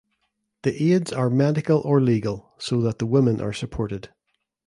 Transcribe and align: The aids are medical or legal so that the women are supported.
The 0.63 0.73
aids 0.91 1.13
are 1.13 1.29
medical 1.29 1.77
or 1.81 2.01
legal 2.01 2.53
so 2.57 2.81
that 2.81 2.97
the 2.97 3.05
women 3.05 3.39
are 3.39 3.53
supported. 3.53 4.09